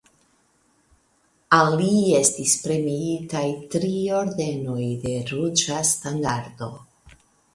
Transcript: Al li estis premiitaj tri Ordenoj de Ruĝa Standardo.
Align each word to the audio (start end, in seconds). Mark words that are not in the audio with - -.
Al 1.57 1.67
li 1.81 1.89
estis 2.19 2.55
premiitaj 2.63 3.43
tri 3.75 3.91
Ordenoj 4.21 4.89
de 5.03 5.13
Ruĝa 5.33 5.83
Standardo. 5.93 6.71